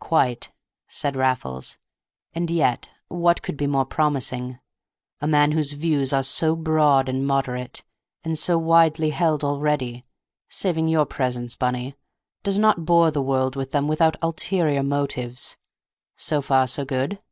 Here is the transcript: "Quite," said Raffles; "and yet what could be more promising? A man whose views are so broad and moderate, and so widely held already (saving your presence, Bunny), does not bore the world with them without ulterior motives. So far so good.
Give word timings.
"Quite," 0.00 0.52
said 0.86 1.16
Raffles; 1.16 1.78
"and 2.34 2.50
yet 2.50 2.90
what 3.08 3.40
could 3.40 3.56
be 3.56 3.66
more 3.66 3.86
promising? 3.86 4.58
A 5.22 5.26
man 5.26 5.52
whose 5.52 5.72
views 5.72 6.12
are 6.12 6.22
so 6.22 6.54
broad 6.54 7.08
and 7.08 7.26
moderate, 7.26 7.84
and 8.22 8.38
so 8.38 8.58
widely 8.58 9.08
held 9.08 9.42
already 9.42 10.04
(saving 10.50 10.88
your 10.88 11.06
presence, 11.06 11.56
Bunny), 11.56 11.94
does 12.42 12.58
not 12.58 12.84
bore 12.84 13.10
the 13.10 13.22
world 13.22 13.56
with 13.56 13.70
them 13.70 13.88
without 13.88 14.16
ulterior 14.20 14.82
motives. 14.82 15.56
So 16.18 16.42
far 16.42 16.68
so 16.68 16.84
good. 16.84 17.22